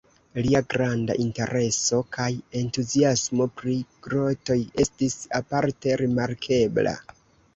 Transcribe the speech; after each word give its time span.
Lia 0.45 0.59
granda 0.73 1.15
intereso 1.23 1.99
kaj 2.17 2.29
entuziasmo 2.61 3.45
pri 3.61 3.75
grotoj 4.07 4.57
estis 4.85 5.17
aparte 5.43 5.99
rimarkebla. 6.05 6.95